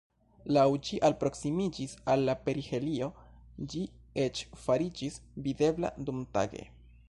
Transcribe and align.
Laŭ 0.55 0.61
ĝi 0.87 0.99
alproksimiĝis 1.09 1.93
al 2.13 2.23
la 2.29 2.35
perihelio 2.47 3.11
ĝi 3.75 3.83
eĉ 4.25 4.43
fariĝis 4.65 5.23
videbla 5.49 5.97
dumtage. 6.09 6.69